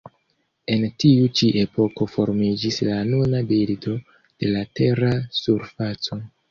[0.75, 6.25] En tiu ĉi epoko formiĝis la nuna bildo de la Tera surfaco.